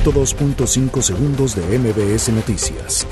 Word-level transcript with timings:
102.5 0.00 1.02
segundos 1.02 1.54
de 1.54 1.78
MBS 1.78 2.30
Noticias. 2.30 3.06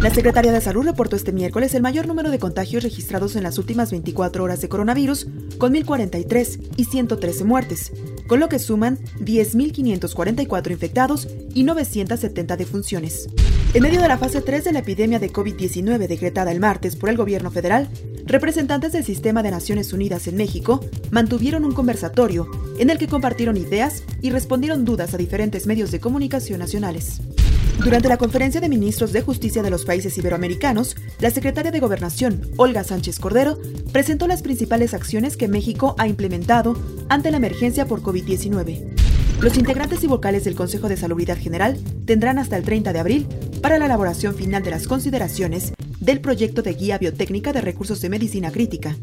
La 0.00 0.08
Secretaría 0.08 0.50
de 0.50 0.62
Salud 0.62 0.82
reportó 0.86 1.14
este 1.14 1.30
miércoles 1.30 1.74
el 1.74 1.82
mayor 1.82 2.06
número 2.06 2.30
de 2.30 2.38
contagios 2.38 2.82
registrados 2.82 3.36
en 3.36 3.42
las 3.42 3.58
últimas 3.58 3.90
24 3.90 4.42
horas 4.42 4.62
de 4.62 4.68
coronavirus, 4.70 5.26
con 5.58 5.74
1.043 5.74 6.70
y 6.78 6.84
113 6.84 7.44
muertes, 7.44 7.92
con 8.26 8.40
lo 8.40 8.48
que 8.48 8.58
suman 8.58 8.98
10.544 9.20 10.70
infectados 10.70 11.28
y 11.54 11.64
970 11.64 12.56
defunciones. 12.56 13.28
En 13.74 13.82
medio 13.82 14.00
de 14.00 14.08
la 14.08 14.18
fase 14.18 14.40
3 14.40 14.64
de 14.64 14.72
la 14.72 14.78
epidemia 14.78 15.18
de 15.18 15.32
COVID-19 15.32 16.06
decretada 16.06 16.50
el 16.50 16.60
martes 16.60 16.96
por 16.96 17.10
el 17.10 17.16
gobierno 17.16 17.50
federal, 17.50 17.88
representantes 18.24 18.92
del 18.92 19.04
Sistema 19.04 19.42
de 19.42 19.50
Naciones 19.50 19.92
Unidas 19.92 20.26
en 20.28 20.36
México 20.36 20.80
mantuvieron 21.10 21.64
un 21.64 21.72
conversatorio 21.72 22.48
en 22.78 22.90
el 22.90 22.98
que 22.98 23.08
compartieron 23.08 23.56
ideas 23.56 24.02
y 24.22 24.30
respondieron 24.30 24.84
dudas 24.84 25.14
a 25.14 25.18
diferentes 25.18 25.66
medios 25.66 25.90
de 25.90 26.00
comunicación 26.00 26.58
nacionales. 26.58 27.20
Durante 27.78 28.08
la 28.08 28.16
conferencia 28.16 28.60
de 28.60 28.68
ministros 28.68 29.12
de 29.12 29.20
justicia 29.20 29.62
de 29.62 29.70
los 29.70 29.84
países 29.84 30.16
iberoamericanos, 30.18 30.96
la 31.20 31.30
secretaria 31.30 31.70
de 31.70 31.78
Gobernación, 31.78 32.50
Olga 32.56 32.82
Sánchez 32.82 33.18
Cordero, 33.20 33.58
presentó 33.92 34.26
las 34.26 34.42
principales 34.42 34.94
acciones 34.94 35.36
que 35.36 35.46
México 35.46 35.94
ha 35.98 36.08
implementado 36.08 36.76
ante 37.08 37.30
la 37.30 37.36
emergencia 37.36 37.86
por 37.86 38.02
COVID-19. 38.02 38.82
Los 39.40 39.56
integrantes 39.58 40.02
y 40.02 40.06
vocales 40.06 40.44
del 40.44 40.56
Consejo 40.56 40.88
de 40.88 40.96
Salubridad 40.96 41.38
General 41.38 41.78
tendrán 42.06 42.38
hasta 42.38 42.56
el 42.56 42.64
30 42.64 42.92
de 42.92 42.98
abril 42.98 43.26
para 43.60 43.78
la 43.78 43.84
elaboración 43.84 44.34
final 44.34 44.62
de 44.62 44.70
las 44.70 44.88
consideraciones 44.88 45.74
del 46.00 46.20
proyecto 46.20 46.62
de 46.62 46.72
guía 46.72 46.98
biotécnica 46.98 47.52
de 47.52 47.60
recursos 47.60 48.00
de 48.00 48.08
medicina 48.08 48.50
crítica, 48.50 48.96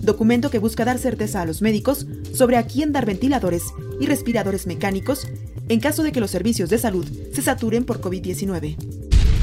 documento 0.00 0.50
que 0.50 0.58
busca 0.58 0.84
dar 0.84 0.98
certeza 0.98 1.42
a 1.42 1.46
los 1.46 1.60
médicos 1.62 2.06
sobre 2.32 2.56
a 2.56 2.66
quién 2.66 2.92
dar 2.92 3.04
ventiladores 3.04 3.64
y 4.00 4.06
respiradores 4.06 4.66
mecánicos 4.66 5.26
en 5.70 5.78
caso 5.78 6.02
de 6.02 6.10
que 6.10 6.20
los 6.20 6.32
servicios 6.32 6.68
de 6.68 6.78
salud 6.78 7.06
se 7.32 7.42
saturen 7.42 7.84
por 7.84 8.00
COVID-19. 8.00 8.76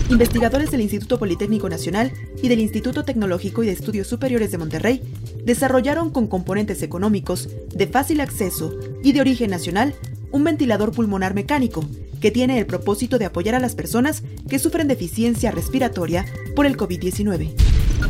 Investigadores 0.09 0.71
del 0.71 0.81
Instituto 0.81 1.17
Politécnico 1.19 1.69
Nacional 1.69 2.11
y 2.43 2.49
del 2.49 2.59
Instituto 2.59 3.05
Tecnológico 3.05 3.63
y 3.63 3.67
de 3.67 3.71
Estudios 3.71 4.07
Superiores 4.07 4.51
de 4.51 4.57
Monterrey 4.57 5.01
desarrollaron 5.45 6.09
con 6.09 6.27
componentes 6.27 6.83
económicos 6.83 7.47
de 7.73 7.87
fácil 7.87 8.19
acceso 8.19 8.77
y 9.01 9.13
de 9.13 9.21
origen 9.21 9.49
nacional 9.49 9.95
un 10.31 10.43
ventilador 10.43 10.91
pulmonar 10.91 11.33
mecánico 11.33 11.85
que 12.19 12.31
tiene 12.31 12.59
el 12.59 12.65
propósito 12.65 13.17
de 13.17 13.25
apoyar 13.25 13.55
a 13.55 13.59
las 13.59 13.75
personas 13.75 14.21
que 14.49 14.59
sufren 14.59 14.89
deficiencia 14.89 15.51
respiratoria 15.51 16.25
por 16.57 16.65
el 16.65 16.75
COVID-19. 16.75 17.53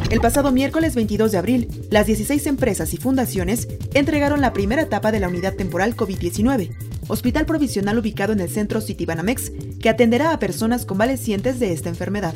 El 0.09 0.21
pasado 0.21 0.51
miércoles 0.51 0.95
22 0.95 1.33
de 1.33 1.37
abril, 1.37 1.67
las 1.91 2.07
16 2.07 2.47
empresas 2.47 2.93
y 2.93 2.97
fundaciones 2.97 3.67
entregaron 3.93 4.41
la 4.41 4.53
primera 4.53 4.81
etapa 4.81 5.11
de 5.11 5.19
la 5.19 5.27
unidad 5.27 5.53
temporal 5.55 5.95
COVID-19, 5.95 6.71
hospital 7.07 7.45
provisional 7.45 7.97
ubicado 7.97 8.33
en 8.33 8.39
el 8.39 8.49
centro 8.49 8.81
Citibanamex, 8.81 9.51
que 9.79 9.89
atenderá 9.89 10.31
a 10.31 10.39
personas 10.39 10.85
convalecientes 10.85 11.59
de 11.59 11.73
esta 11.73 11.89
enfermedad. 11.89 12.33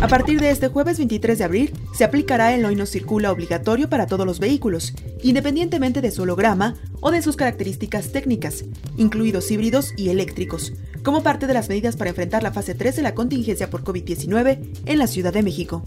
A 0.00 0.06
partir 0.06 0.40
de 0.40 0.50
este 0.50 0.68
jueves 0.68 0.98
23 0.98 1.38
de 1.38 1.44
abril, 1.44 1.72
se 1.92 2.04
aplicará 2.04 2.54
el 2.54 2.64
hoy 2.64 2.76
no 2.76 2.86
circula 2.86 3.32
obligatorio 3.32 3.88
para 3.88 4.06
todos 4.06 4.24
los 4.24 4.38
vehículos, 4.38 4.94
independientemente 5.22 6.00
de 6.00 6.12
su 6.12 6.22
holograma 6.22 6.76
o 7.00 7.10
de 7.10 7.20
sus 7.20 7.34
características 7.34 8.12
técnicas, 8.12 8.64
incluidos 8.96 9.50
híbridos 9.50 9.94
y 9.96 10.10
eléctricos, 10.10 10.72
como 11.02 11.24
parte 11.24 11.48
de 11.48 11.54
las 11.54 11.68
medidas 11.68 11.96
para 11.96 12.10
enfrentar 12.10 12.44
la 12.44 12.52
fase 12.52 12.76
3 12.76 12.94
de 12.94 13.02
la 13.02 13.14
contingencia 13.14 13.70
por 13.70 13.82
COVID-19 13.82 14.58
en 14.86 14.98
la 14.98 15.08
Ciudad 15.08 15.32
de 15.32 15.42
México. 15.42 15.82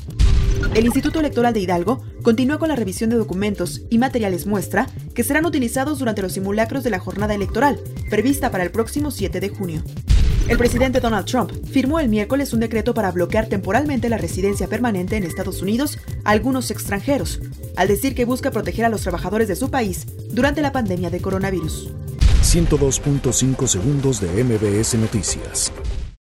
El 0.75 0.85
Instituto 0.85 1.19
Electoral 1.19 1.53
de 1.53 1.59
Hidalgo 1.59 2.01
continúa 2.23 2.57
con 2.57 2.69
la 2.69 2.75
revisión 2.75 3.09
de 3.09 3.17
documentos 3.17 3.81
y 3.89 3.97
materiales 3.97 4.45
muestra 4.45 4.87
que 5.13 5.23
serán 5.23 5.45
utilizados 5.45 5.99
durante 5.99 6.21
los 6.21 6.31
simulacros 6.31 6.83
de 6.83 6.89
la 6.89 6.99
jornada 6.99 7.35
electoral, 7.35 7.79
prevista 8.09 8.51
para 8.51 8.63
el 8.63 8.71
próximo 8.71 9.11
7 9.11 9.39
de 9.39 9.49
junio. 9.49 9.83
El 10.47 10.57
presidente 10.57 10.99
Donald 10.99 11.25
Trump 11.25 11.51
firmó 11.71 11.99
el 11.99 12.09
miércoles 12.09 12.53
un 12.53 12.61
decreto 12.61 12.93
para 12.93 13.11
bloquear 13.11 13.47
temporalmente 13.47 14.09
la 14.09 14.17
residencia 14.17 14.67
permanente 14.67 15.17
en 15.17 15.23
Estados 15.23 15.61
Unidos 15.61 15.99
a 16.23 16.31
algunos 16.31 16.71
extranjeros, 16.71 17.41
al 17.75 17.87
decir 17.87 18.15
que 18.15 18.25
busca 18.25 18.51
proteger 18.51 18.85
a 18.85 18.89
los 18.89 19.01
trabajadores 19.01 19.47
de 19.47 19.55
su 19.55 19.69
país 19.69 20.07
durante 20.31 20.61
la 20.61 20.71
pandemia 20.71 21.09
de 21.09 21.21
coronavirus. 21.21 21.89
102.5 22.43 23.67
segundos 23.67 24.19
de 24.19 24.43
MBS 24.43 24.95
Noticias. 24.95 25.71